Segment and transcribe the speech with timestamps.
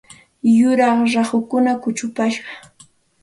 [0.57, 2.49] Yuraq rahukuna kuchupashqa.